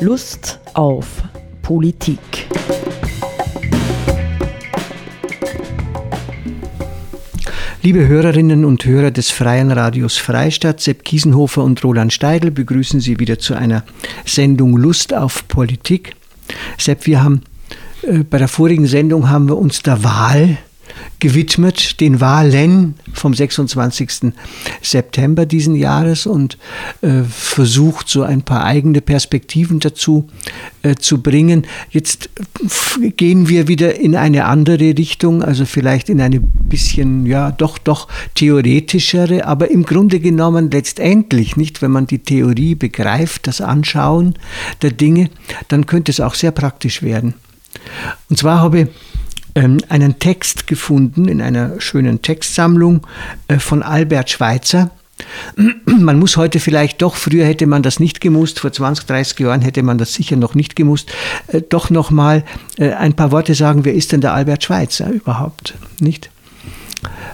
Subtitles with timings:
[0.00, 1.24] Lust auf
[1.60, 2.20] Politik.
[7.82, 13.18] Liebe Hörerinnen und Hörer des Freien Radios Freistadt, Sepp Kiesenhofer und Roland Steidl begrüßen Sie
[13.18, 13.82] wieder zu einer
[14.24, 16.14] Sendung Lust auf Politik.
[16.78, 17.42] Sepp, wir haben
[18.02, 20.58] äh, bei der vorigen Sendung haben wir uns der Wahl
[21.20, 24.32] gewidmet, den Wahlen vom 26.
[24.82, 26.58] September diesen Jahres und
[27.00, 30.28] äh, versucht, so ein paar eigene Perspektiven dazu
[30.82, 31.66] äh, zu bringen.
[31.90, 32.30] Jetzt
[33.16, 38.08] gehen wir wieder in eine andere Richtung, also vielleicht in eine bisschen, ja, doch, doch
[38.34, 44.34] theoretischere, aber im Grunde genommen letztendlich, nicht, wenn man die Theorie begreift, das Anschauen
[44.82, 45.30] der Dinge,
[45.68, 47.34] dann könnte es auch sehr praktisch werden.
[48.28, 48.88] Und zwar habe ich
[49.58, 53.06] einen Text gefunden in einer schönen Textsammlung
[53.48, 54.90] äh, von Albert Schweitzer.
[55.86, 59.62] Man muss heute vielleicht doch, früher hätte man das nicht gemusst, vor 20, 30 Jahren
[59.62, 61.10] hätte man das sicher noch nicht gemusst,
[61.48, 62.44] äh, doch nochmal
[62.76, 66.30] äh, ein paar Worte sagen, wer ist denn der Albert Schweitzer überhaupt, nicht?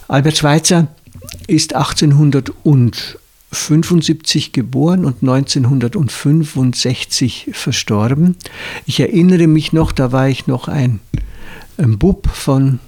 [0.09, 0.89] Albert Schweitzer
[1.47, 8.37] ist 1875 geboren und 1965 verstorben.
[8.87, 11.01] Ich erinnere mich noch, da war ich noch ein
[11.79, 12.81] ein Bub von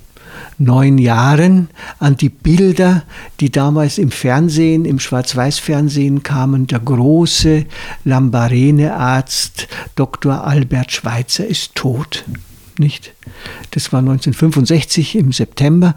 [0.59, 3.05] neun Jahren an die Bilder,
[3.41, 6.67] die damals im Fernsehen, im Schwarz-Weiß-Fernsehen kamen.
[6.67, 7.67] Der große
[8.05, 10.45] Lambarene-Arzt Dr.
[10.45, 12.25] Albert Schweitzer ist tot.
[12.79, 13.13] Nicht?
[13.71, 15.95] Das war 1965 im September.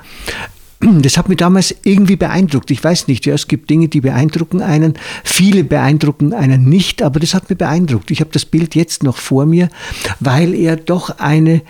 [0.81, 2.71] Das hat mich damals irgendwie beeindruckt.
[2.71, 4.93] Ich weiß nicht, ja, es gibt Dinge, die beeindrucken einen.
[5.25, 8.11] Viele beeindrucken einen nicht, aber das hat mich beeindruckt.
[8.11, 9.67] Ich habe das Bild jetzt noch vor mir,
[10.21, 11.63] weil er doch eine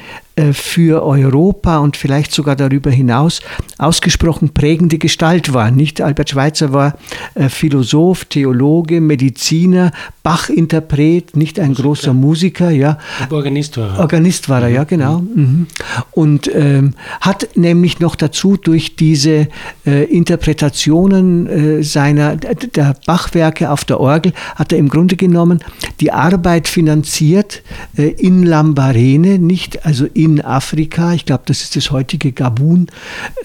[0.54, 3.42] für Europa und vielleicht sogar darüber hinaus
[3.78, 5.72] ausgesprochen prägende Gestalt war.
[5.72, 6.95] Nicht Albert Schweitzer war
[7.36, 9.92] äh, Philosoph, Theologe, Mediziner,
[10.23, 11.84] Bach-Interpret, nicht ein Musiker.
[11.84, 12.98] großer Musiker, ja.
[13.30, 14.00] Organist war er.
[14.00, 15.20] Organist war er, ja, genau.
[15.20, 15.67] Mhm.
[16.11, 19.48] Und ähm, hat nämlich noch dazu durch diese
[19.86, 25.60] äh, Interpretationen äh, seiner der Bachwerke auf der Orgel hat er im Grunde genommen
[25.99, 27.61] die Arbeit finanziert
[27.98, 32.88] äh, in Lambarene, nicht also in in Afrika, ich glaube, das ist das heutige Gabun,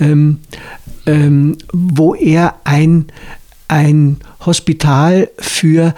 [0.00, 0.41] ähm,
[1.06, 3.06] ähm, wo er ein,
[3.69, 5.95] ein Hospital für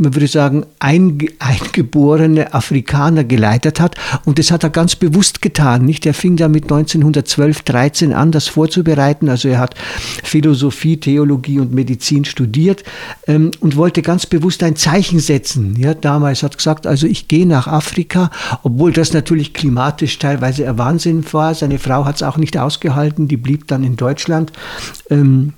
[0.00, 3.96] man würde sagen, eingeborene Afrikaner geleitet hat.
[4.24, 5.84] Und das hat er ganz bewusst getan.
[5.84, 6.06] Nicht?
[6.06, 9.28] Er fing da mit 1912, 13 an, das vorzubereiten.
[9.28, 9.74] Also er hat
[10.22, 12.84] Philosophie, Theologie und Medizin studiert
[13.26, 15.74] ähm, und wollte ganz bewusst ein Zeichen setzen.
[15.76, 18.30] Ja, damals hat gesagt, also ich gehe nach Afrika,
[18.62, 21.54] obwohl das natürlich klimatisch teilweise ein Wahnsinn war.
[21.56, 24.52] Seine Frau hat es auch nicht ausgehalten, die blieb dann in Deutschland.
[25.10, 25.54] Ähm,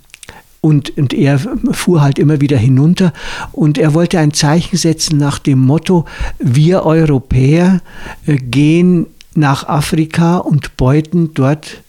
[0.61, 1.39] und, und er
[1.71, 3.13] fuhr halt immer wieder hinunter.
[3.51, 6.05] Und er wollte ein Zeichen setzen nach dem Motto,
[6.37, 7.81] wir Europäer
[8.27, 11.81] äh, gehen nach Afrika und beuten dort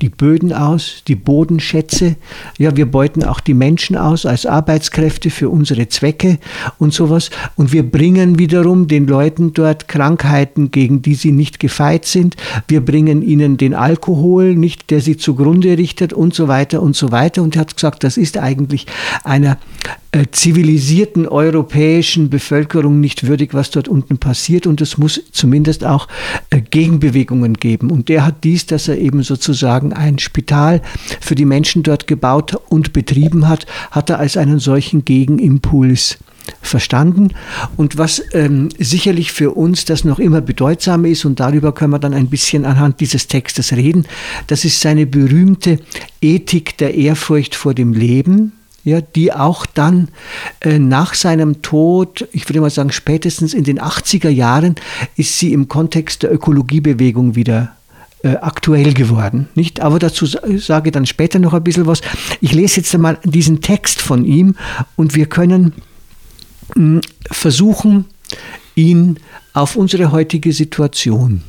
[0.00, 2.16] die Böden aus, die Bodenschätze.
[2.58, 6.38] Ja, wir beuten auch die Menschen aus als Arbeitskräfte für unsere Zwecke
[6.78, 7.30] und sowas.
[7.56, 12.36] Und wir bringen wiederum den Leuten dort Krankheiten, gegen die sie nicht gefeit sind.
[12.68, 17.12] Wir bringen ihnen den Alkohol, nicht der sie zugrunde richtet und so weiter und so
[17.12, 17.42] weiter.
[17.42, 18.86] Und er hat gesagt, das ist eigentlich
[19.24, 19.58] einer
[20.12, 24.66] äh, zivilisierten europäischen Bevölkerung nicht würdig, was dort unten passiert.
[24.66, 26.08] Und es muss zumindest auch
[26.50, 27.90] äh, Gegenbewegungen geben.
[27.90, 30.80] Und der hat dies, dass er eben sozusagen sozusagen ein Spital
[31.20, 36.18] für die Menschen dort gebaut und betrieben hat, hat er als einen solchen Gegenimpuls
[36.62, 37.28] verstanden.
[37.76, 41.98] Und was ähm, sicherlich für uns das noch immer bedeutsam ist, und darüber können wir
[41.98, 44.06] dann ein bisschen anhand dieses Textes reden,
[44.46, 45.78] das ist seine berühmte
[46.20, 48.52] Ethik der Ehrfurcht vor dem Leben,
[48.82, 50.08] ja, die auch dann
[50.60, 54.76] äh, nach seinem Tod, ich würde mal sagen spätestens in den 80er Jahren,
[55.16, 57.76] ist sie im Kontext der Ökologiebewegung wieder
[58.22, 59.48] äh, aktuell geworden.
[59.54, 59.80] Nicht?
[59.80, 62.02] Aber dazu sage ich dann später noch ein bisschen was.
[62.40, 64.56] Ich lese jetzt einmal diesen Text von ihm
[64.96, 65.72] und wir können
[66.74, 67.00] hm,
[67.30, 68.06] versuchen,
[68.74, 69.20] ihn
[69.52, 71.42] auf unsere heutige Situation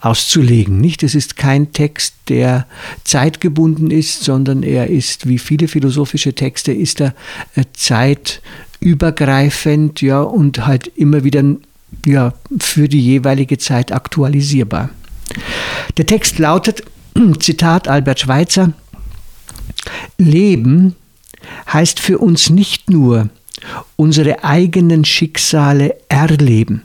[0.00, 0.80] auszulegen.
[0.80, 1.02] Nicht?
[1.02, 2.66] Es ist kein Text, der
[3.04, 7.14] zeitgebunden ist, sondern er ist, wie viele philosophische Texte, ist er
[7.54, 11.42] äh, zeitübergreifend ja, und halt immer wieder
[12.04, 14.90] ja, für die jeweilige Zeit aktualisierbar.
[15.96, 16.82] Der Text lautet,
[17.40, 18.72] Zitat Albert Schweitzer,
[20.18, 20.96] Leben
[21.72, 23.28] heißt für uns nicht nur
[23.96, 26.82] unsere eigenen Schicksale erleben,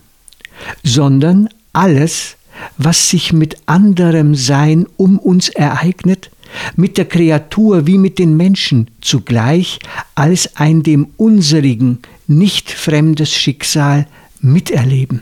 [0.83, 2.35] sondern alles,
[2.77, 6.29] was sich mit anderem Sein um uns ereignet,
[6.75, 9.79] mit der Kreatur wie mit den Menschen zugleich
[10.15, 14.07] als ein dem unserigen nicht fremdes Schicksal
[14.41, 15.21] miterleben.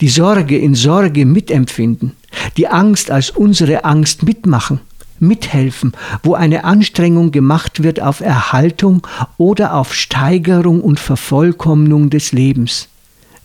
[0.00, 2.12] Die Sorge in Sorge mitempfinden,
[2.56, 4.80] die Angst als unsere Angst mitmachen,
[5.18, 5.92] mithelfen,
[6.22, 9.06] wo eine Anstrengung gemacht wird auf Erhaltung
[9.38, 12.88] oder auf Steigerung und Vervollkommnung des Lebens.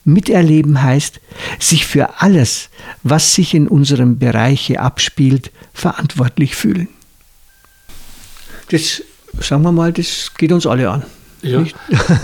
[0.04, 1.20] Miterleben heißt,
[1.60, 2.70] sich für alles,
[3.04, 6.88] was sich in unserem Bereiche abspielt, verantwortlich fühlen.
[8.70, 9.04] Das,
[9.40, 11.04] sagen wir mal, das geht uns alle an.
[11.44, 11.60] Ja.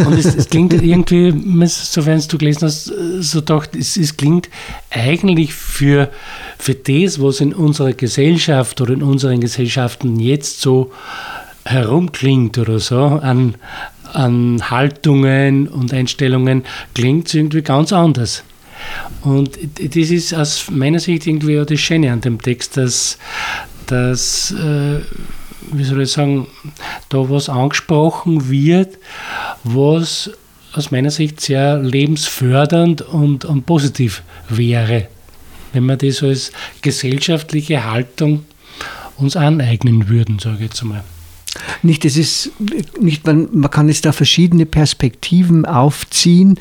[0.06, 1.34] Und es, es, klingt irgendwie,
[1.68, 2.86] sofern du gelesen hast,
[3.20, 4.50] so doch, es, es, klingt
[4.92, 6.12] eigentlich für,
[6.60, 10.92] für das, was in unserer Gesellschaft oder in unseren Gesellschaften jetzt so
[11.66, 13.56] herumklingt oder so, an,
[14.14, 18.44] an Haltungen und Einstellungen, klingt es irgendwie ganz anders.
[19.22, 23.18] Und das ist aus meiner Sicht irgendwie auch das Schöne an dem Text, dass,
[23.88, 25.00] dass äh,
[25.72, 26.48] wie soll ich sagen,
[27.10, 28.98] da was angesprochen wird,
[29.64, 30.32] was
[30.74, 35.08] aus meiner Sicht sehr lebensfördernd und, und positiv wäre,
[35.74, 38.46] wenn wir das als gesellschaftliche Haltung
[39.18, 41.04] uns aneignen würden, sage ich jetzt mal.
[41.84, 42.52] Nicht, es ist
[43.00, 46.60] nicht, man, man kann jetzt da verschiedene Perspektiven aufziehen,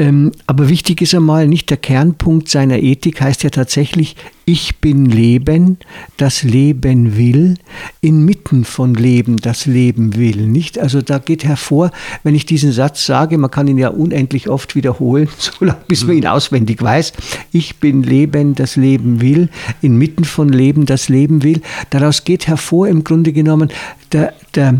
[0.00, 4.14] ähm, aber wichtig ist einmal, nicht der Kernpunkt seiner Ethik heißt ja tatsächlich,
[4.44, 5.76] ich bin Leben,
[6.16, 7.56] das Leben will,
[8.00, 10.46] inmitten von Leben, das Leben will.
[10.46, 10.78] Nicht?
[10.78, 11.90] Also da geht hervor,
[12.22, 16.06] wenn ich diesen Satz sage, man kann ihn ja unendlich oft wiederholen, so lange bis
[16.06, 17.12] man ihn auswendig weiß.
[17.50, 19.48] Ich bin Leben, das Leben will,
[19.82, 21.60] inmitten von Leben, das Leben will.
[21.90, 23.70] Daraus geht hervor im Grunde genommen
[24.12, 24.78] der, der,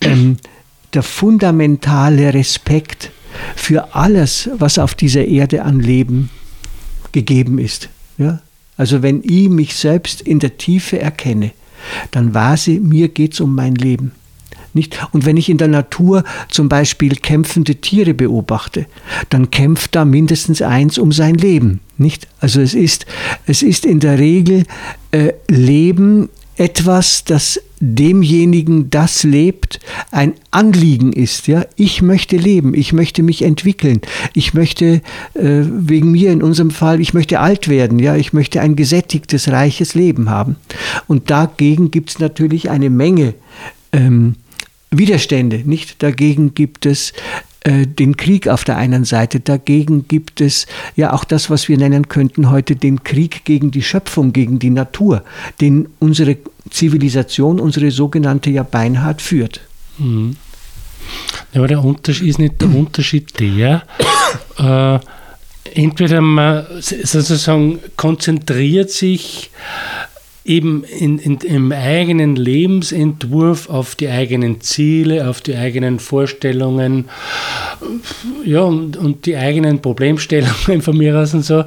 [0.00, 0.36] ähm,
[0.94, 3.10] der fundamentale Respekt
[3.56, 6.30] für alles, was auf dieser Erde an Leben
[7.12, 7.88] gegeben ist.
[8.18, 8.40] Ja?
[8.76, 11.52] Also wenn ich mich selbst in der Tiefe erkenne,
[12.10, 14.12] dann weiß ich, mir geht es um mein Leben.
[14.74, 14.98] Nicht?
[15.12, 18.86] Und wenn ich in der Natur zum Beispiel kämpfende Tiere beobachte,
[19.28, 21.80] dann kämpft da mindestens eins um sein Leben.
[21.98, 22.26] Nicht?
[22.40, 23.04] Also es ist,
[23.46, 24.64] es ist in der Regel
[25.10, 29.80] äh, Leben etwas, das demjenigen, das lebt,
[30.12, 31.48] ein Anliegen ist.
[31.48, 34.00] Ja, ich möchte leben, ich möchte mich entwickeln,
[34.34, 35.02] ich möchte
[35.34, 37.98] äh, wegen mir in unserem Fall, ich möchte alt werden.
[37.98, 40.56] Ja, ich möchte ein gesättigtes, reiches Leben haben.
[41.08, 43.34] Und dagegen gibt es natürlich eine Menge
[43.92, 44.36] ähm,
[44.92, 45.62] Widerstände.
[45.64, 47.12] Nicht dagegen gibt es
[47.64, 49.40] den Krieg auf der einen Seite.
[49.40, 50.66] Dagegen gibt es
[50.96, 54.70] ja auch das, was wir nennen könnten heute den Krieg gegen die Schöpfung, gegen die
[54.70, 55.22] Natur,
[55.60, 56.38] den unsere
[56.70, 59.60] Zivilisation, unsere sogenannte ja beinhart führt.
[59.98, 60.36] Mhm.
[61.54, 63.82] Aber der Unterschied ist nicht der Unterschied der,
[64.58, 64.98] äh,
[65.74, 69.50] entweder man sozusagen konzentriert sich
[70.44, 77.08] eben in, in, im eigenen Lebensentwurf auf die eigenen Ziele, auf die eigenen Vorstellungen
[78.44, 81.64] ja, und, und die eigenen Problemstellungen von mir aus und so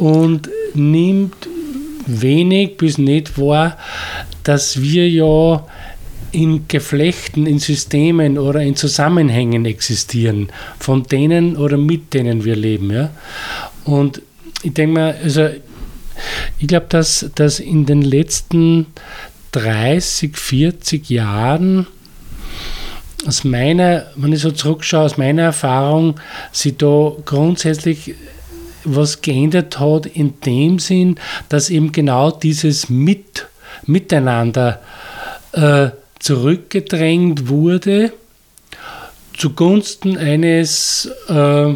[0.00, 1.48] und nimmt
[2.06, 3.78] wenig bis nicht wahr,
[4.42, 5.64] dass wir ja
[6.32, 10.48] in Geflechten, in Systemen oder in Zusammenhängen existieren,
[10.78, 12.90] von denen oder mit denen wir leben.
[12.90, 13.10] Ja?
[13.84, 14.20] Und
[14.62, 15.48] ich denke mal, also
[16.58, 18.86] ich glaube, dass, dass in den letzten
[19.52, 21.86] 30, 40 Jahren
[23.26, 26.20] aus meiner, wenn ich so zurückschaue, aus meiner Erfahrung,
[26.52, 28.14] sich da grundsätzlich
[28.84, 31.16] was geändert hat in dem Sinn,
[31.48, 33.46] dass eben genau dieses Mit,
[33.86, 34.80] Miteinander
[35.52, 38.12] äh, zurückgedrängt wurde
[39.36, 41.74] zugunsten eines äh,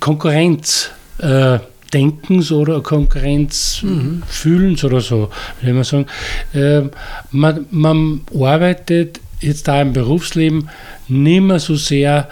[0.00, 0.90] Konkurrenz.
[1.18, 1.58] Äh,
[1.92, 4.88] Denkens oder Konkurrenzfühlens mhm.
[4.88, 5.30] oder so,
[5.60, 6.06] will man sagen.
[6.54, 6.82] Äh,
[7.30, 10.70] man, man arbeitet jetzt da im Berufsleben
[11.08, 12.28] nicht mehr so sehr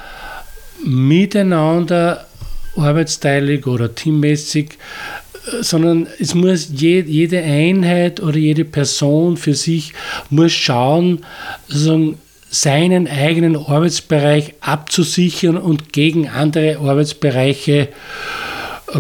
[0.85, 2.27] miteinander
[2.77, 9.93] arbeitsteilig oder teammäßig, äh, sondern es muss je, jede Einheit oder jede Person für sich
[10.31, 11.21] muss schauen,
[12.53, 17.89] seinen eigenen Arbeitsbereich abzusichern und gegen andere Arbeitsbereiche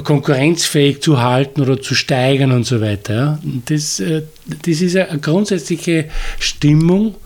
[0.04, 3.40] konkurrenzfähig zu halten oder zu steigern und so weiter.
[3.66, 6.06] Das, äh, das ist eine grundsätzliche
[6.38, 7.16] Stimmung,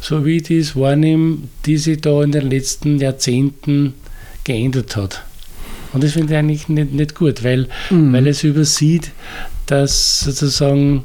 [0.00, 3.94] so wie ich das wahrnehme, die sich da in den letzten Jahrzehnten
[4.44, 5.22] geändert hat.
[5.92, 8.12] Und das finde ich eigentlich nicht, nicht gut, weil, mhm.
[8.12, 9.12] weil es übersieht,
[9.66, 11.04] dass sozusagen,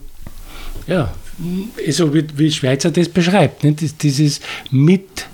[0.88, 1.14] ja,
[1.90, 4.04] so wie, wie Schweizer das beschreibt, nicht?
[4.04, 5.28] dieses mit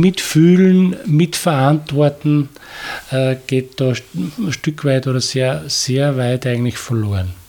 [0.00, 2.48] Mitfühlen, Mitverantworten
[3.10, 3.92] äh, geht da
[4.38, 7.41] ein Stück weit oder sehr, sehr weit eigentlich verloren.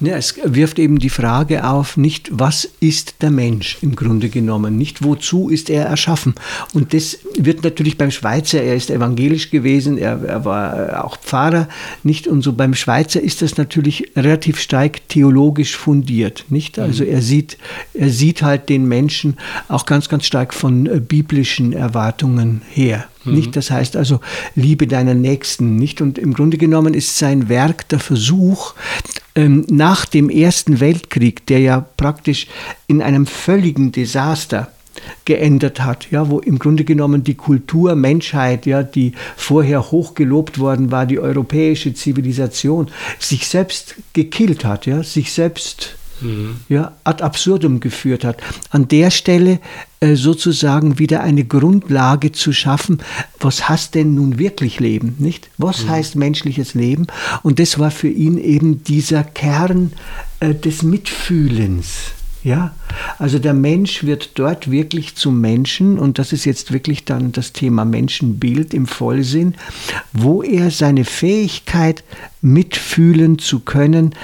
[0.00, 4.76] Ja, es wirft eben die Frage auf, nicht was ist der Mensch im Grunde genommen,
[4.76, 6.34] nicht wozu ist er erschaffen.
[6.72, 11.68] Und das wird natürlich beim Schweizer, er ist evangelisch gewesen, er, er war auch Pfarrer,
[12.02, 12.26] nicht?
[12.26, 16.78] Und so beim Schweizer ist das natürlich relativ stark theologisch fundiert, nicht?
[16.78, 17.10] Also mhm.
[17.10, 17.56] er sieht,
[17.94, 19.36] er sieht halt den Menschen
[19.68, 23.06] auch ganz, ganz stark von äh, biblischen Erwartungen her.
[23.24, 23.34] Mhm.
[23.34, 23.56] Nicht?
[23.56, 24.20] Das heißt also,
[24.54, 25.76] liebe deinen Nächsten.
[25.76, 26.00] Nicht?
[26.00, 28.74] Und im Grunde genommen ist sein Werk der Versuch,
[29.34, 32.46] ähm, nach dem Ersten Weltkrieg, der ja praktisch
[32.86, 34.70] in einem völligen Desaster
[35.24, 40.92] geändert hat, ja, wo im Grunde genommen die Kultur Menschheit, ja, die vorher hochgelobt worden
[40.92, 46.56] war, die europäische Zivilisation, sich selbst gekillt hat, ja, sich selbst mhm.
[46.68, 48.42] ja, ad absurdum geführt hat.
[48.70, 49.60] An der Stelle
[50.00, 52.98] äh, sozusagen wieder eine Grundlage zu schaffen,
[53.40, 55.50] was heißt denn nun wirklich Leben, nicht?
[55.58, 55.90] Was mhm.
[55.90, 57.06] heißt menschliches Leben?
[57.42, 59.92] Und das war für ihn eben dieser Kern
[60.40, 62.12] äh, des Mitfühlens.
[62.44, 62.74] Ja,
[63.18, 67.54] also der Mensch wird dort wirklich zum Menschen und das ist jetzt wirklich dann das
[67.54, 69.54] Thema Menschenbild im Vollsinn,
[70.12, 72.04] wo er seine Fähigkeit
[72.42, 74.14] mitfühlen zu können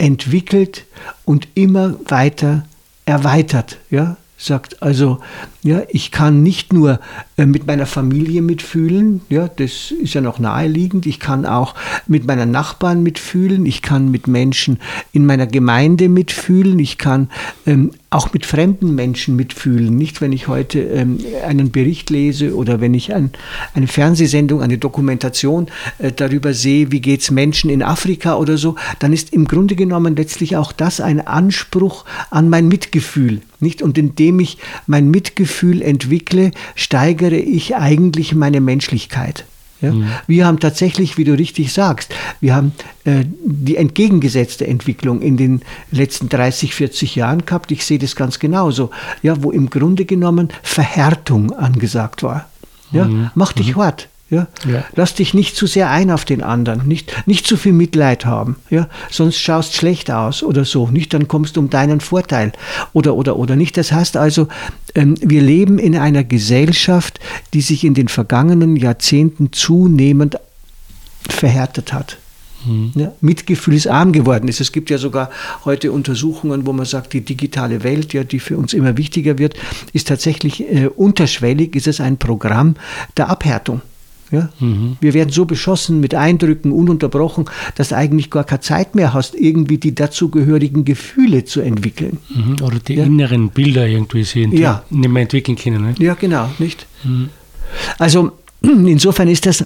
[0.00, 0.86] entwickelt
[1.24, 2.64] und immer weiter
[3.04, 3.78] erweitert.
[3.90, 4.16] Ja?
[4.38, 5.20] Sagt also,
[5.62, 7.00] ja, ich kann nicht nur
[7.36, 11.04] äh, mit meiner Familie mitfühlen, ja, das ist ja noch naheliegend.
[11.04, 11.74] Ich kann auch
[12.06, 13.66] mit meinen Nachbarn mitfühlen.
[13.66, 14.78] Ich kann mit Menschen
[15.12, 16.78] in meiner Gemeinde mitfühlen.
[16.78, 17.28] Ich kann
[17.66, 19.96] ähm, auch mit fremden Menschen mitfühlen.
[19.96, 23.30] Nicht, wenn ich heute ähm, einen Bericht lese oder wenn ich ein,
[23.74, 25.66] eine Fernsehsendung, eine Dokumentation
[25.98, 29.76] äh, darüber sehe, wie geht es Menschen in Afrika oder so, dann ist im Grunde
[29.76, 33.42] genommen letztlich auch das ein Anspruch an mein Mitgefühl.
[33.60, 33.82] Nicht?
[33.82, 35.49] Und indem ich mein Mitgefühl
[35.82, 39.44] entwickle, steigere ich eigentlich meine Menschlichkeit.
[39.80, 39.92] Ja?
[39.92, 40.06] Mhm.
[40.26, 42.72] Wir haben tatsächlich, wie du richtig sagst, wir haben
[43.04, 47.70] äh, die entgegengesetzte Entwicklung in den letzten 30, 40 Jahren gehabt.
[47.70, 48.90] Ich sehe das ganz genauso.
[49.22, 52.48] Ja, wo im Grunde genommen Verhärtung angesagt war.
[52.92, 53.30] Ja, mhm.
[53.34, 53.80] Mach dich mhm.
[53.80, 54.08] hart.
[54.30, 54.46] Ja?
[54.68, 54.84] ja?
[54.94, 58.56] Lass dich nicht zu sehr ein auf den anderen, nicht, nicht zu viel Mitleid haben,
[58.70, 58.88] ja?
[59.10, 62.52] sonst schaust schlecht aus oder so, nicht dann kommst du um deinen Vorteil
[62.92, 63.76] oder oder oder nicht.
[63.76, 64.46] Das heißt also,
[64.94, 67.18] ähm, wir leben in einer Gesellschaft,
[67.52, 70.38] die sich in den vergangenen Jahrzehnten zunehmend
[71.28, 72.18] verhärtet hat.
[72.64, 72.92] Mhm.
[72.94, 74.60] Ja, Mitgefühl ist arm geworden ist.
[74.60, 75.30] Es gibt ja sogar
[75.64, 79.54] heute Untersuchungen, wo man sagt, die digitale Welt, ja, die für uns immer wichtiger wird,
[79.92, 82.76] ist tatsächlich äh, unterschwellig, ist es ein Programm
[83.16, 83.80] der Abhärtung.
[84.30, 84.50] Ja?
[84.60, 84.96] Mhm.
[85.00, 87.46] Wir werden so beschossen mit Eindrücken ununterbrochen,
[87.76, 92.18] dass du eigentlich gar keine Zeit mehr hast, irgendwie die dazugehörigen Gefühle zu entwickeln.
[92.28, 92.56] Mhm.
[92.62, 93.04] Oder die ja?
[93.04, 94.84] inneren Bilder irgendwie sehen, die ja.
[94.90, 95.82] nicht mehr entwickeln können.
[95.82, 95.94] Ne?
[95.98, 96.86] Ja, genau, nicht?
[97.04, 97.30] Mhm.
[97.98, 98.32] Also
[98.62, 99.64] insofern ist das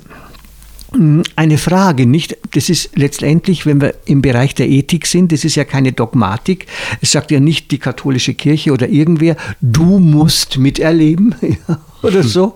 [1.36, 2.36] eine Frage, nicht?
[2.52, 6.66] Das ist letztendlich, wenn wir im Bereich der Ethik sind, das ist ja keine Dogmatik.
[7.00, 11.34] Es sagt ja nicht die katholische Kirche oder irgendwer, du musst miterleben
[12.04, 12.54] oder so.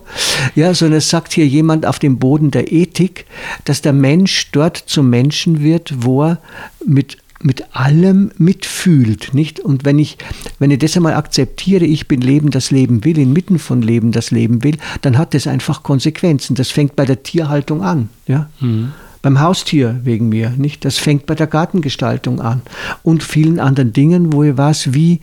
[0.55, 3.25] Ja, sondern es sagt hier jemand auf dem Boden der Ethik,
[3.65, 6.39] dass der Mensch dort zum Menschen wird, wo er
[6.85, 9.59] mit mit allem mitfühlt, nicht?
[9.59, 10.17] Und wenn ich,
[10.59, 14.31] wenn ich das einmal akzeptiere, ich bin Leben, das Leben will, inmitten von Leben, das
[14.31, 16.55] Leben will, dann hat das einfach Konsequenzen.
[16.55, 18.49] Das fängt bei der Tierhaltung an, ja?
[18.59, 18.91] Mhm.
[19.21, 20.85] Beim Haustier wegen mir, nicht?
[20.85, 22.61] Das fängt bei der Gartengestaltung an
[23.03, 25.19] und vielen anderen Dingen, wo ich weiß, wie,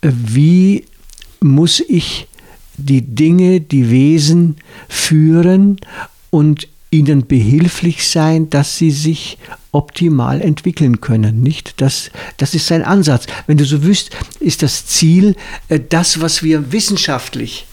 [0.00, 0.84] wie
[1.40, 2.28] muss ich
[2.76, 4.56] die Dinge, die Wesen
[4.88, 5.78] führen
[6.30, 9.38] und ihnen behilflich sein, dass sie sich
[9.72, 11.42] optimal entwickeln können.
[11.42, 11.80] Nicht?
[11.80, 13.26] Das, das ist sein Ansatz.
[13.46, 14.10] Wenn du so wüsst,
[14.40, 15.34] ist das Ziel
[15.68, 17.66] äh, das, was wir wissenschaftlich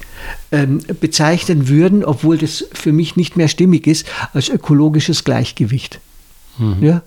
[0.51, 5.99] ähm, bezeichnen würden, obwohl das für mich nicht mehr stimmig ist, als ökologisches Gleichgewicht.
[6.57, 6.77] Mhm.
[6.81, 7.01] Ja?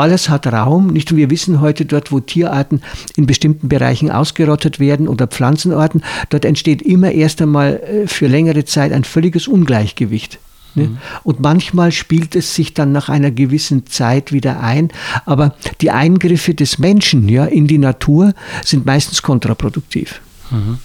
[0.00, 0.86] Alles hat Raum.
[0.86, 1.12] Nicht?
[1.12, 2.80] Und wir wissen heute dort, wo Tierarten
[3.16, 8.64] in bestimmten Bereichen ausgerottet werden oder Pflanzenarten, dort entsteht immer erst einmal äh, für längere
[8.64, 10.38] Zeit ein völliges Ungleichgewicht.
[10.74, 10.84] Ne?
[10.84, 10.98] Mhm.
[11.22, 14.88] Und manchmal spielt es sich dann nach einer gewissen Zeit wieder ein.
[15.26, 18.32] Aber die Eingriffe des Menschen ja, in die Natur
[18.64, 20.22] sind meistens kontraproduktiv.
[20.50, 20.78] Mhm.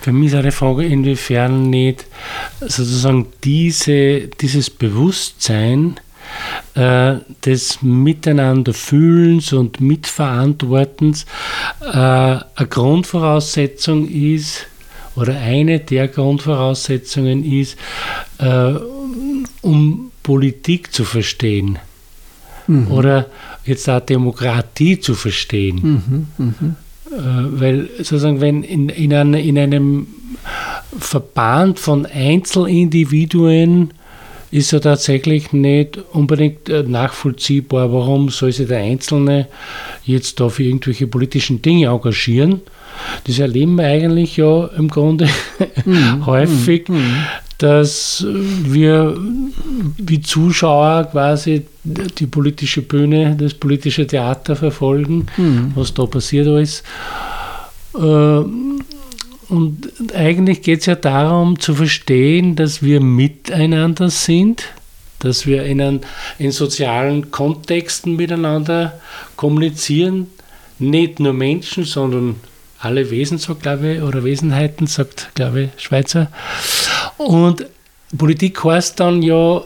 [0.00, 2.06] Für mich ist eine Frage, inwiefern nicht
[2.60, 6.00] sozusagen diese, dieses Bewusstsein
[6.74, 11.26] äh, des Miteinanderfühlens und Mitverantwortens
[11.80, 14.66] äh, eine Grundvoraussetzung ist
[15.14, 17.76] oder eine der Grundvoraussetzungen ist,
[18.38, 18.74] äh,
[19.60, 21.78] um Politik zu verstehen
[22.66, 22.90] mhm.
[22.90, 23.26] oder
[23.64, 26.26] jetzt auch Demokratie zu verstehen.
[26.38, 26.54] Mhm, mh.
[27.10, 30.06] äh, weil sozusagen, wenn in, in, eine, in einem
[30.98, 33.92] Verband von Einzelindividuen
[34.52, 39.48] ist ja tatsächlich nicht unbedingt äh, nachvollziehbar, warum soll sich der Einzelne
[40.04, 42.60] jetzt da für irgendwelche politischen Dinge engagieren.
[43.24, 45.26] Das erleben wir eigentlich ja im Grunde
[45.86, 46.26] mhm.
[46.26, 47.14] häufig, mhm.
[47.56, 49.16] dass wir
[49.96, 55.72] wie Zuschauer quasi die politische Bühne, das politische Theater verfolgen, mhm.
[55.74, 56.82] was da passiert alles.
[57.94, 58.42] Äh,
[59.52, 64.64] und eigentlich geht es ja darum zu verstehen, dass wir miteinander sind,
[65.18, 66.00] dass wir in, einen,
[66.38, 68.98] in sozialen Kontexten miteinander
[69.36, 70.28] kommunizieren.
[70.78, 72.36] Nicht nur Menschen, sondern
[72.78, 76.32] alle Wesen, so glaube ich, oder Wesenheiten, sagt, glaube ich, Schweizer.
[77.18, 77.66] Und
[78.16, 79.60] Politik heißt dann ja,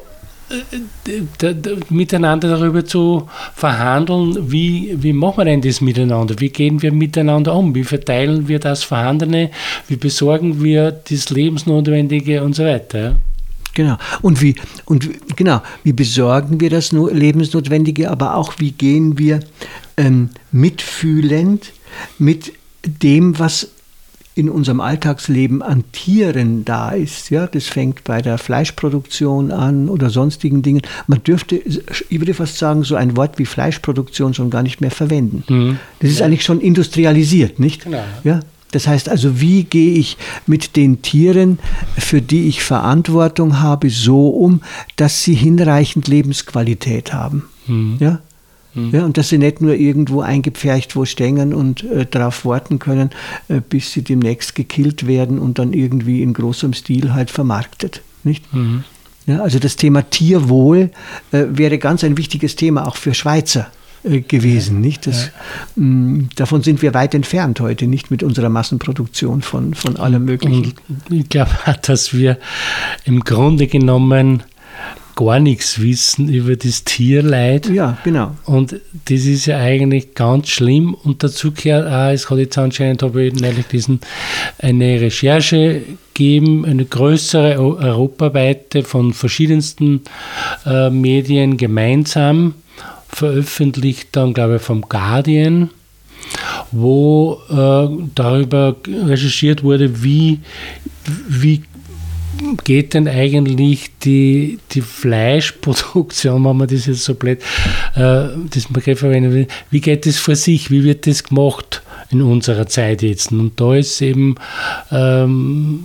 [1.90, 7.54] miteinander darüber zu verhandeln, wie, wie machen wir denn das miteinander, wie gehen wir miteinander
[7.54, 9.50] um, wie verteilen wir das Vorhandene,
[9.88, 13.16] wie besorgen wir das Lebensnotwendige und so weiter.
[13.74, 13.96] Genau.
[14.22, 14.54] Und wie,
[14.86, 19.40] und genau, wie besorgen wir das Lebensnotwendige, aber auch wie gehen wir
[19.98, 21.72] ähm, mitfühlend
[22.18, 22.52] mit
[22.86, 23.68] dem, was
[24.36, 27.30] in unserem Alltagsleben an Tieren da ist.
[27.30, 30.82] Ja, das fängt bei der Fleischproduktion an oder sonstigen Dingen.
[31.06, 34.90] Man dürfte, ich würde fast sagen, so ein Wort wie Fleischproduktion schon gar nicht mehr
[34.90, 35.42] verwenden.
[35.48, 35.78] Mhm.
[36.00, 36.26] Das ist ja.
[36.26, 37.84] eigentlich schon industrialisiert, nicht?
[37.84, 38.04] Genau.
[38.24, 38.40] Ja,
[38.72, 41.58] das heißt also, wie gehe ich mit den Tieren,
[41.96, 44.60] für die ich Verantwortung habe, so um,
[44.96, 47.44] dass sie hinreichend Lebensqualität haben?
[47.66, 47.96] Mhm.
[48.00, 48.20] Ja?
[48.76, 48.90] Mhm.
[48.92, 53.10] Ja, und dass sie nicht nur irgendwo eingepfercht wo stängen und äh, darauf warten können,
[53.48, 58.02] äh, bis sie demnächst gekillt werden und dann irgendwie in großem Stil halt vermarktet.
[58.22, 58.52] Nicht?
[58.54, 58.84] Mhm.
[59.26, 60.90] Ja, also das Thema Tierwohl
[61.32, 63.68] äh, wäre ganz ein wichtiges Thema auch für Schweizer
[64.04, 64.80] äh, gewesen.
[64.80, 65.06] Nicht?
[65.06, 65.30] Das, ja.
[65.76, 70.26] mh, mm, davon sind wir weit entfernt heute, nicht mit unserer Massenproduktion von, von allem
[70.26, 70.74] Möglichen.
[70.88, 71.50] Und ich glaube,
[71.82, 72.38] dass wir
[73.04, 74.42] im Grunde genommen
[75.16, 77.68] gar nichts wissen über das Tierleid.
[77.68, 78.36] Ja, genau.
[78.44, 80.94] Und das ist ja eigentlich ganz schlimm.
[80.94, 84.00] Und dazu gehört auch, es hat jetzt anscheinend, habe ich neulich diesen,
[84.58, 85.82] eine Recherche
[86.14, 90.02] gegeben, eine größere europaweite von verschiedensten
[90.64, 92.54] äh, Medien gemeinsam
[93.08, 95.70] veröffentlicht, dann glaube ich vom Guardian
[96.72, 100.40] wo äh, darüber recherchiert wurde, wie,
[101.28, 101.62] wie
[102.64, 107.40] geht denn eigentlich die, die Fleischproduktion, wenn man das jetzt so blöd,
[107.94, 110.70] äh, das Begriff verwenden will, wie geht das vor sich?
[110.70, 113.32] Wie wird das gemacht in unserer Zeit jetzt?
[113.32, 114.36] Und da ist eben
[114.90, 115.80] ähm,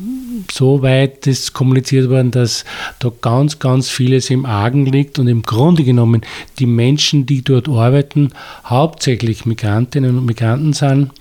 [0.52, 2.66] so weit das kommuniziert worden, dass
[3.00, 6.22] da ganz, ganz vieles im Argen liegt und im Grunde genommen
[6.60, 8.30] die Menschen, die dort arbeiten,
[8.66, 11.12] hauptsächlich Migrantinnen und Migranten sind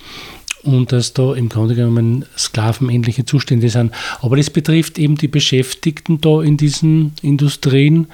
[0.62, 3.92] und dass da im Grunde genommen sklavenähnliche Zustände sind.
[4.20, 8.08] Aber das betrifft eben die Beschäftigten da in diesen Industrien.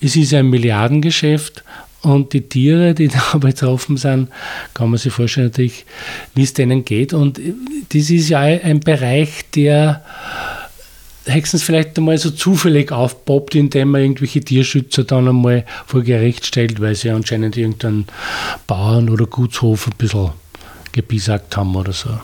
[0.00, 1.64] Es ist ein Milliardengeschäft
[2.02, 4.28] und die Tiere, die da betroffen sind,
[4.74, 5.84] kann man sich vorstellen natürlich,
[6.34, 7.12] wie es denen geht.
[7.12, 7.40] Und
[7.90, 10.04] das ist ja ein Bereich, der
[11.24, 16.80] höchstens vielleicht einmal so zufällig aufpoppt, indem man irgendwelche Tierschützer dann einmal vor Gericht stellt,
[16.80, 18.06] weil sie anscheinend irgendeinen
[18.66, 20.30] Bauern oder Gutshof ein bisschen
[20.92, 22.18] gepiesackt haben oder so.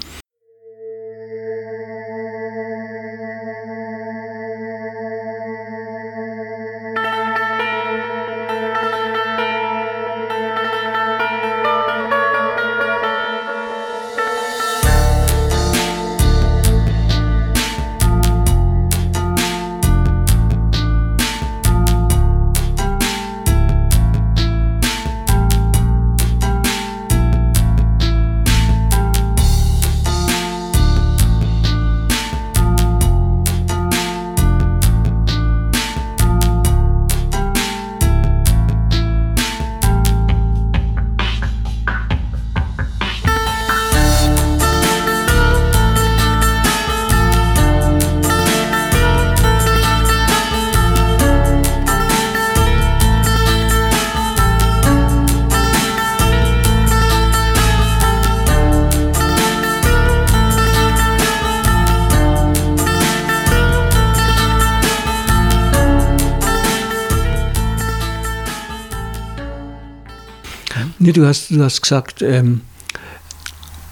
[71.05, 72.63] Nee, du hast, du hast gesagt, ähm,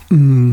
[0.09, 0.53] mm,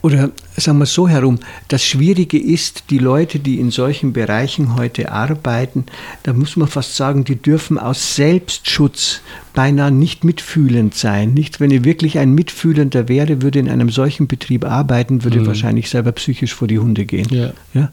[0.00, 4.76] oder sagen wir es so herum, das Schwierige ist, die Leute, die in solchen Bereichen
[4.76, 5.84] heute arbeiten,
[6.22, 9.20] da muss man fast sagen, die dürfen aus Selbstschutz
[9.52, 11.34] beinahe nicht mitfühlend sein.
[11.34, 15.46] Nicht, wenn ich wirklich ein Mitfühlender wäre, würde in einem solchen Betrieb arbeiten, würde mhm.
[15.46, 17.28] wahrscheinlich selber psychisch vor die Hunde gehen.
[17.30, 17.52] Ja.
[17.74, 17.90] ja?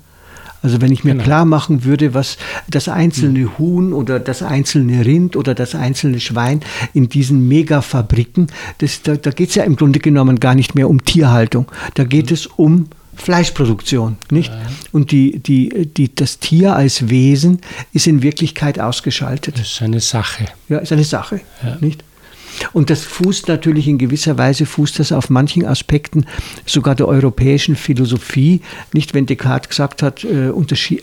[0.62, 1.24] Also wenn ich mir genau.
[1.24, 3.58] klar machen würde, was das einzelne mhm.
[3.58, 6.62] Huhn oder das einzelne Rind oder das einzelne Schwein
[6.93, 8.48] in diesen Megafabriken,
[8.80, 11.67] das, da, da geht es ja im Grunde genommen gar nicht mehr um Tierhaltung.
[11.93, 12.34] Da geht mhm.
[12.34, 14.52] es um Fleischproduktion, nicht?
[14.52, 14.62] Ja.
[14.91, 17.60] Und die, die, die, das Tier als Wesen
[17.91, 19.58] ist in Wirklichkeit ausgeschaltet.
[19.58, 20.46] Das ist eine Sache.
[20.70, 21.78] Ja, ist eine Sache, ja.
[21.82, 22.04] nicht?
[22.74, 26.26] Und das fußt natürlich in gewisser Weise fußt das auf manchen Aspekten
[26.65, 28.62] sogar der europäischen Philosophie.
[28.93, 30.52] Nicht, wenn Descartes gesagt hat, äh,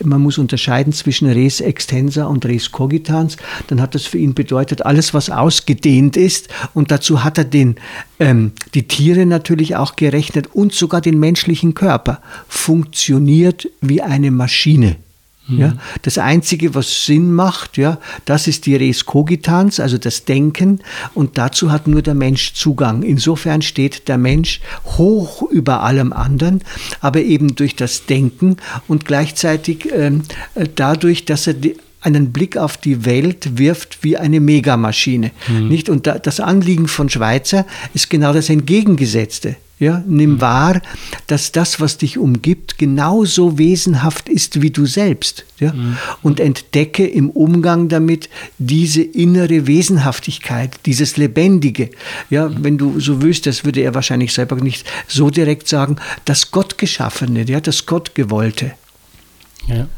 [0.03, 3.37] man muss unterscheiden zwischen res extensa und res cogitans,
[3.67, 6.49] dann hat das für ihn bedeutet, alles, was ausgedehnt ist.
[6.73, 7.75] Und dazu hat er den,
[8.19, 14.97] ähm, die Tiere natürlich auch gerechnet und sogar den menschlichen Körper funktioniert wie eine Maschine.
[15.47, 15.59] Mhm.
[15.59, 20.79] Ja, das Einzige, was Sinn macht, ja, das ist die Res Cogitans, also das Denken,
[21.13, 23.03] und dazu hat nur der Mensch Zugang.
[23.03, 26.61] Insofern steht der Mensch hoch über allem anderen,
[26.99, 30.23] aber eben durch das Denken und gleichzeitig ähm,
[30.55, 31.75] äh, dadurch, dass er die,
[32.05, 35.31] einen Blick auf die Welt wirft wie eine Megamaschine.
[35.47, 35.67] Mhm.
[35.67, 35.89] Nicht?
[35.89, 39.57] Und das Anliegen von Schweizer ist genau das Entgegengesetzte.
[39.77, 40.41] Ja, nimm mhm.
[40.41, 40.81] wahr,
[41.27, 45.45] dass das, was dich umgibt, genauso wesenhaft ist wie du selbst.
[45.59, 45.73] Ja?
[45.73, 45.97] Mhm.
[46.21, 51.89] Und entdecke im Umgang damit diese innere Wesenhaftigkeit, dieses Lebendige.
[52.29, 52.63] Ja, mhm.
[52.63, 57.43] wenn du so willst, das würde er wahrscheinlich selber nicht so direkt sagen, das Gottgeschaffene,
[57.43, 58.71] ja, das Gottgewollte.
[59.67, 59.89] Ja.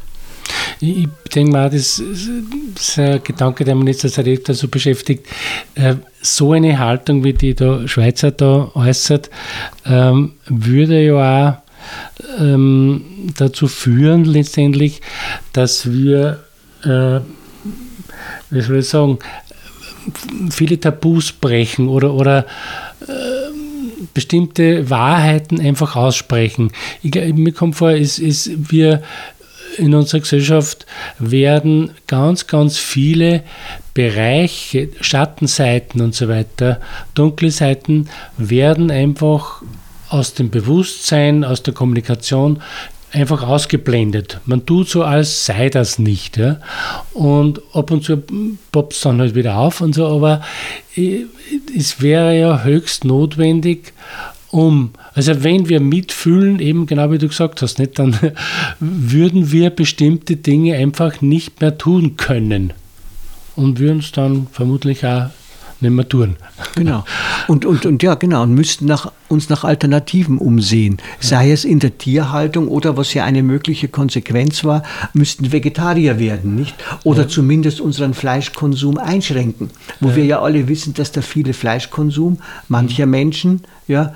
[0.80, 5.26] Ich denke mal, das ist ein Gedanke, der mich jetzt seit öfter so beschäftigt.
[5.74, 9.28] Äh, so eine Haltung, wie die der Schweizer da äußert,
[9.84, 15.00] ähm, würde ja auch ähm, dazu führen, letztendlich,
[15.52, 16.44] dass wir,
[16.84, 17.20] äh,
[18.50, 19.18] wie soll ich sagen,
[20.50, 22.46] viele Tabus brechen oder, oder
[23.06, 23.48] äh,
[24.14, 26.72] bestimmte Wahrheiten einfach aussprechen.
[27.02, 29.02] Ich, mir kommt vor, ist, ist, wir
[29.78, 30.86] in unserer Gesellschaft
[31.18, 33.42] werden ganz, ganz viele
[33.94, 36.80] Bereiche, Schattenseiten und so weiter,
[37.14, 39.62] dunkle Seiten werden einfach
[40.08, 42.62] aus dem Bewusstsein, aus der Kommunikation
[43.12, 44.40] einfach ausgeblendet.
[44.44, 46.36] Man tut so, als sei das nicht.
[46.36, 46.60] Ja?
[47.12, 48.22] Und ab und zu
[48.72, 50.42] poppt es dann halt wieder auf und so, aber
[51.76, 53.92] es wäre ja höchst notwendig,
[54.50, 54.90] um.
[55.14, 58.16] Also wenn wir mitfühlen, eben genau wie du gesagt hast, nicht, dann
[58.80, 62.72] würden wir bestimmte Dinge einfach nicht mehr tun können
[63.56, 65.30] und würden es dann vermutlich auch
[65.80, 66.36] nicht mehr tun.
[66.74, 67.04] Genau.
[67.46, 70.98] Und, und, und ja, genau, und müssten nach, uns nach Alternativen umsehen.
[71.18, 74.82] Sei es in der Tierhaltung oder was ja eine mögliche Konsequenz war,
[75.14, 76.74] müssten Vegetarier werden, nicht?
[77.04, 77.28] Oder ja.
[77.28, 79.70] zumindest unseren Fleischkonsum einschränken.
[80.00, 80.16] Wo ja.
[80.16, 82.36] wir ja alle wissen, dass der viele Fleischkonsum
[82.68, 84.12] mancher Menschen ja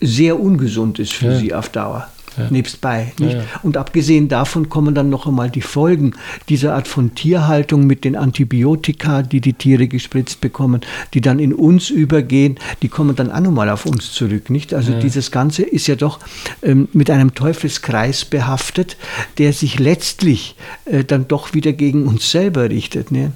[0.00, 1.36] sehr ungesund ist für ja.
[1.36, 2.08] sie auf Dauer.
[2.36, 2.48] Ja.
[2.50, 3.12] Nebstbei.
[3.18, 3.34] Nicht?
[3.34, 6.12] Ja, Und abgesehen davon kommen dann noch einmal die Folgen
[6.48, 10.80] dieser Art von Tierhaltung mit den Antibiotika, die die Tiere gespritzt bekommen,
[11.12, 14.48] die dann in uns übergehen, die kommen dann auch nochmal auf uns zurück.
[14.50, 14.72] Nicht?
[14.74, 16.20] Also dieses Ganze ist ja doch
[16.62, 18.96] ähm, mit einem Teufelskreis behaftet,
[19.38, 23.10] der sich letztlich äh, dann doch wieder gegen uns selber richtet.
[23.10, 23.32] Ne?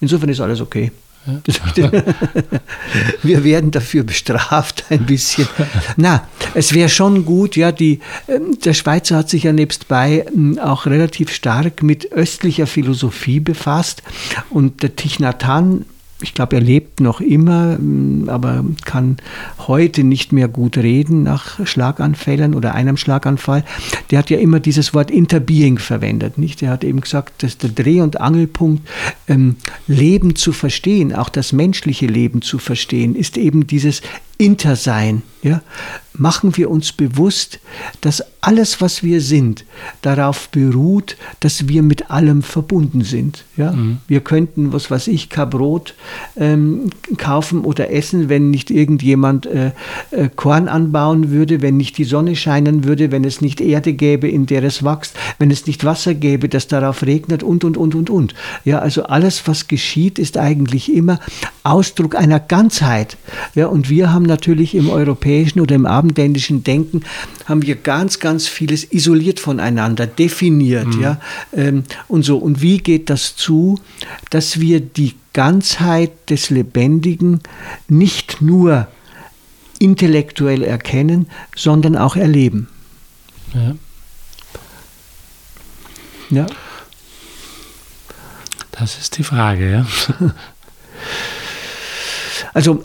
[0.00, 0.90] Insofern ist alles okay.
[3.22, 5.48] Wir werden dafür bestraft ein bisschen.
[5.96, 10.58] Na, es wäre schon gut, ja, die, ähm, der Schweizer hat sich ja nebstbei ähm,
[10.58, 14.02] auch relativ stark mit östlicher Philosophie befasst
[14.50, 15.18] und der Thich
[16.24, 19.18] ich glaube, er lebt noch immer, mm, aber kann
[19.68, 23.62] heute nicht mehr gut reden nach Schlaganfällen oder einem Schlaganfall.
[24.10, 26.38] Der hat ja immer dieses Wort Interbeing verwendet.
[26.38, 26.62] Nicht?
[26.62, 28.88] Er hat eben gesagt, dass der Dreh- und Angelpunkt,
[29.28, 29.56] ähm,
[29.86, 34.00] Leben zu verstehen, auch das menschliche Leben zu verstehen, ist eben dieses
[34.44, 35.22] Intersein.
[35.42, 35.62] Ja?
[36.16, 37.60] Machen wir uns bewusst,
[38.00, 39.64] dass alles, was wir sind,
[40.00, 43.44] darauf beruht, dass wir mit allem verbunden sind.
[43.56, 43.72] Ja?
[43.72, 43.98] Mhm.
[44.06, 45.94] Wir könnten, was weiß ich, Brot
[46.36, 49.72] ähm, kaufen oder essen, wenn nicht irgendjemand äh,
[50.12, 54.28] äh, Korn anbauen würde, wenn nicht die Sonne scheinen würde, wenn es nicht Erde gäbe,
[54.28, 57.94] in der es wächst, wenn es nicht Wasser gäbe, das darauf regnet und, und, und,
[57.94, 58.34] und, und.
[58.64, 61.18] Ja, also alles, was geschieht, ist eigentlich immer
[61.64, 63.16] Ausdruck einer Ganzheit.
[63.54, 67.02] Ja, und wir haben natürlich im europäischen oder im abendländischen Denken
[67.44, 71.00] haben wir ganz, ganz vieles isoliert voneinander, definiert, mhm.
[71.00, 71.20] ja,
[71.52, 72.38] ähm, und so.
[72.38, 73.78] Und wie geht das zu,
[74.30, 77.40] dass wir die Ganzheit des Lebendigen
[77.88, 78.88] nicht nur
[79.78, 82.66] intellektuell erkennen, sondern auch erleben?
[83.54, 83.76] Ja.
[86.30, 86.46] ja.
[88.72, 89.86] Das ist die Frage, ja.
[92.52, 92.84] Also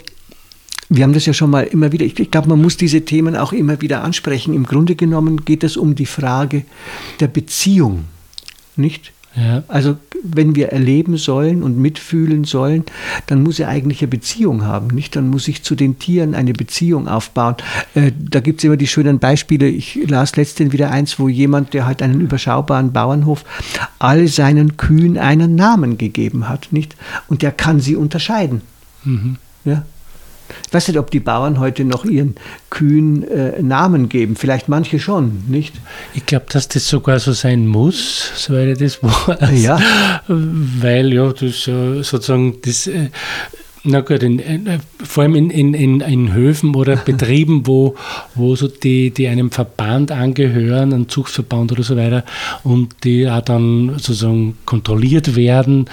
[0.89, 3.35] wir haben das ja schon mal immer wieder, ich, ich glaube, man muss diese Themen
[3.35, 4.53] auch immer wieder ansprechen.
[4.53, 6.65] Im Grunde genommen geht es um die Frage
[7.19, 8.05] der Beziehung,
[8.75, 9.13] nicht?
[9.35, 9.63] Ja.
[9.67, 12.83] Also wenn wir erleben sollen und mitfühlen sollen,
[13.27, 15.15] dann muss er eigentlich eine Beziehung haben, nicht?
[15.15, 17.55] Dann muss ich zu den Tieren eine Beziehung aufbauen.
[17.93, 19.67] Äh, da gibt es immer die schönen Beispiele.
[19.67, 23.45] Ich las letztens wieder eins, wo jemand, der halt einen überschaubaren Bauernhof,
[23.99, 26.95] all seinen Kühen einen Namen gegeben hat, nicht?
[27.27, 28.61] Und der kann sie unterscheiden.
[29.03, 29.37] Mhm.
[29.63, 29.85] Ja?
[30.67, 32.35] Ich weiß nicht, ob die Bauern heute noch ihren
[32.69, 34.35] Kühen äh, Namen geben.
[34.35, 35.75] Vielleicht manche schon, nicht?
[36.13, 39.61] Ich glaube, dass das sogar so sein muss, soweit ich das weiß.
[39.61, 39.79] Ja.
[40.27, 43.09] Weil ja, das sozusagen das äh,
[43.83, 47.95] na gut, in, in, vor allem in, in, in, Höfen oder Betrieben, wo,
[48.35, 52.23] wo so die, die einem Verband angehören, einem Zuchtverband oder so weiter,
[52.63, 55.85] und die auch dann sozusagen kontrolliert werden,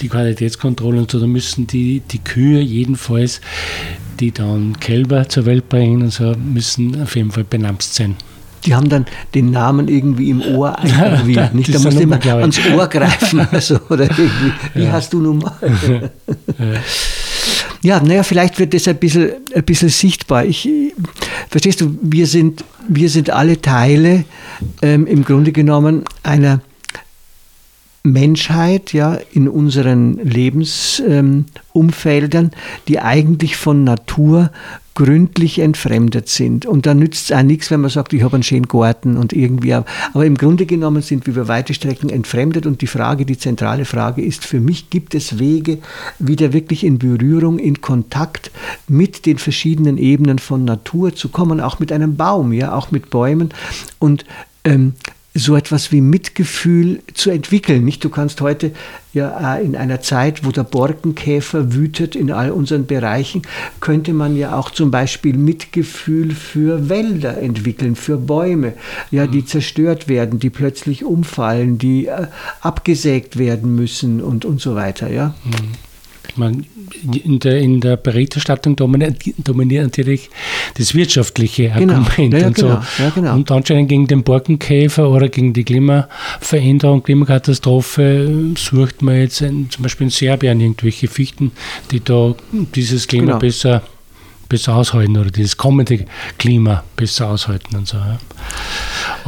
[0.00, 3.40] die Qualitätskontrolle und so, da müssen die, die Kühe jedenfalls,
[4.18, 8.16] die dann Kälber zur Welt bringen und so, müssen auf jeden Fall benannt sein.
[8.64, 11.54] Die haben dann den Namen irgendwie im Ohr eingraviert.
[11.54, 11.72] Nicht?
[11.72, 13.46] Da musst du immer ans Ohr greifen.
[13.52, 14.92] Also, oder irgendwie, wie ja.
[14.92, 15.52] hast du nun mal?
[15.60, 16.80] ja.
[17.82, 20.44] Ja, naja, vielleicht wird das ein bisschen, ein bisschen sichtbar.
[20.44, 20.68] Ich,
[21.48, 24.24] verstehst du, wir sind, wir sind alle Teile
[24.82, 26.60] ähm, im Grunde genommen einer
[28.02, 32.50] Menschheit ja in unseren Lebensumfeldern, ähm,
[32.88, 34.50] die eigentlich von Natur
[34.98, 36.66] gründlich entfremdet sind.
[36.66, 39.32] Und da nützt es auch nichts, wenn man sagt, ich habe einen schönen Garten und
[39.32, 39.72] irgendwie.
[39.72, 43.84] Aber im Grunde genommen sind wir über weite Strecken entfremdet und die Frage, die zentrale
[43.84, 45.78] Frage ist, für mich gibt es Wege,
[46.18, 48.50] wieder wirklich in Berührung, in Kontakt
[48.88, 53.08] mit den verschiedenen Ebenen von Natur zu kommen, auch mit einem Baum, ja, auch mit
[53.08, 53.50] Bäumen.
[54.00, 54.24] Und
[54.64, 54.94] ähm,
[55.38, 57.84] so etwas wie Mitgefühl zu entwickeln.
[57.84, 58.72] Nicht, du kannst heute
[59.12, 63.42] ja in einer Zeit, wo der Borkenkäfer wütet in all unseren Bereichen,
[63.80, 68.74] könnte man ja auch zum Beispiel Mitgefühl für Wälder entwickeln, für Bäume,
[69.10, 69.46] ja, die mhm.
[69.46, 72.26] zerstört werden, die plötzlich umfallen, die äh,
[72.60, 75.34] abgesägt werden müssen und, und so weiter, ja.
[75.44, 75.87] Mhm
[76.36, 76.66] man,
[77.24, 80.30] in, der, in der Berichterstattung dominiert, dominiert natürlich
[80.76, 81.94] das wirtschaftliche genau.
[81.94, 82.66] Argument ja, ja, und so.
[82.66, 82.82] Genau.
[82.98, 83.34] Ja, genau.
[83.34, 89.82] Und anscheinend gegen den Borkenkäfer oder gegen die Klimaveränderung, Klimakatastrophe sucht man jetzt in, zum
[89.82, 91.52] Beispiel in Serbien irgendwelche Fichten,
[91.90, 92.34] die da
[92.74, 93.38] dieses Klima genau.
[93.38, 93.82] besser
[94.48, 96.06] besser aushalten oder dieses kommende
[96.38, 97.98] Klima besser aushalten und so.
[97.98, 98.18] Ja.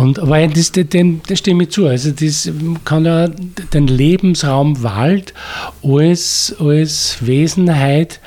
[0.00, 1.86] Und aber das, dem, das stimme ich zu.
[1.86, 2.50] Also das
[2.86, 5.34] kann ja den Lebensraum Wald
[5.82, 8.18] als, als Wesenheit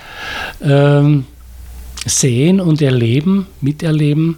[0.61, 1.25] ähm,
[2.05, 4.37] sehen und erleben, miterleben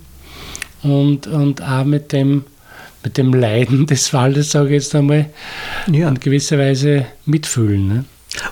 [0.81, 2.45] und, und auch mit dem,
[3.03, 5.29] mit dem Leiden des Waldes, sage ich jetzt einmal,
[5.91, 6.07] ja.
[6.07, 7.87] in gewisser Weise mitfühlen.
[7.87, 8.05] Ne?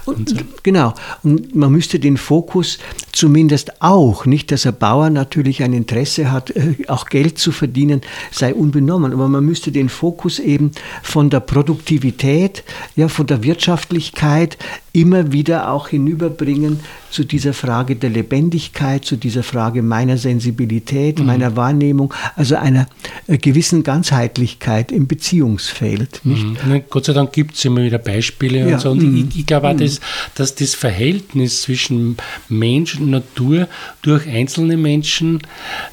[0.03, 0.35] Und, so.
[0.61, 0.93] Genau.
[1.23, 2.79] Und man müsste den Fokus
[3.13, 8.01] zumindest auch, nicht, dass ein Bauer natürlich ein Interesse hat, äh, auch Geld zu verdienen,
[8.31, 10.71] sei unbenommen, aber man müsste den Fokus eben
[11.01, 12.63] von der Produktivität,
[12.95, 14.57] ja, von der Wirtschaftlichkeit
[14.93, 21.25] immer wieder auch hinüberbringen zu dieser Frage der Lebendigkeit, zu dieser Frage meiner Sensibilität, mhm.
[21.25, 22.87] meiner Wahrnehmung, also einer
[23.27, 26.21] äh, gewissen Ganzheitlichkeit im Beziehungsfeld.
[26.23, 26.57] Mhm.
[26.89, 28.75] Gott sei Dank gibt es immer wieder Beispiele ja.
[28.75, 28.91] und so.
[28.91, 29.29] Und mhm.
[29.31, 29.79] ich, ich glaube auch, mhm.
[29.79, 29.99] dass,
[30.35, 33.67] dass das Verhältnis zwischen Mensch und Natur
[34.01, 35.39] durch einzelne Menschen,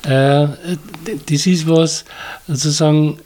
[0.05, 0.47] äh,
[1.29, 2.05] das ist was,
[2.47, 3.19] sozusagen,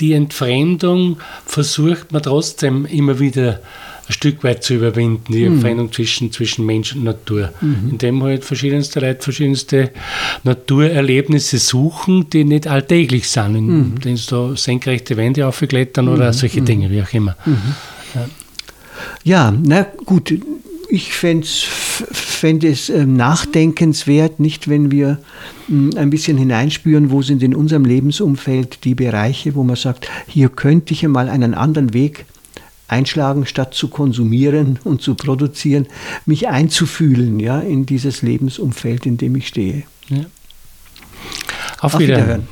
[0.00, 3.60] die Entfremdung versucht man trotzdem immer wieder
[4.08, 5.60] ein Stück weit zu überwinden, die mhm.
[5.60, 7.52] Veränderung zwischen, zwischen Mensch und Natur.
[7.60, 7.90] Mhm.
[7.90, 9.90] Indem halt verschiedenste Leute verschiedenste
[10.44, 14.16] Naturerlebnisse suchen, die nicht alltäglich sind, indem mhm.
[14.16, 16.32] sie da senkrechte Wände aufklettern oder mhm.
[16.32, 17.36] solche Dinge, wie auch immer.
[17.44, 17.74] Mhm.
[18.14, 18.28] Ja.
[19.24, 20.32] ja, na gut,
[20.88, 25.18] ich fände es äh, nachdenkenswert, nicht wenn wir
[25.68, 30.08] mh, hm, ein bisschen hineinspüren, wo sind in unserem Lebensumfeld die Bereiche, wo man sagt,
[30.26, 32.24] hier könnte ich einmal einen anderen Weg
[32.88, 35.86] einschlagen, statt zu konsumieren und zu produzieren,
[36.24, 39.82] mich einzufühlen ja, in dieses Lebensumfeld, in dem ich stehe.
[40.08, 40.24] Ja.
[41.80, 42.22] Auf, Auf Wiederhören.
[42.24, 42.48] Wiederhören.